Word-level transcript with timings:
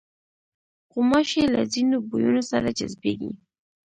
غوماشې 0.91 1.41
له 1.53 1.61
ځینو 1.73 1.97
بویونو 2.09 2.41
سره 2.51 2.67
جذبېږي. 2.77 3.31